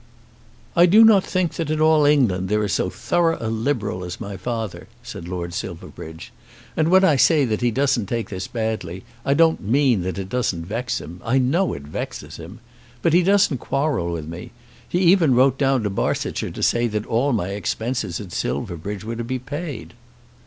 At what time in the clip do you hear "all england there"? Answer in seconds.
1.79-2.63